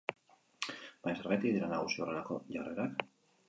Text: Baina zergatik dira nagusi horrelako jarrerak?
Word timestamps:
Baina 1.03 1.21
zergatik 1.21 1.55
dira 1.59 1.71
nagusi 1.77 2.03
horrelako 2.05 2.41
jarrerak? 2.59 3.09